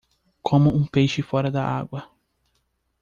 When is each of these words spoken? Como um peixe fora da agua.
Como 0.41 0.71
um 0.75 0.83
peixe 0.83 1.21
fora 1.21 1.51
da 1.51 1.63
agua. 1.63 2.09